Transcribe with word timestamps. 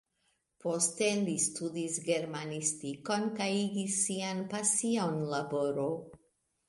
Poste 0.63 1.09
li 1.27 1.35
studis 1.43 1.99
germanistikon 2.07 3.29
kaj 3.41 3.49
igis 3.59 4.01
sian 4.07 4.45
pasion 4.55 5.21
laboro. 5.35 5.89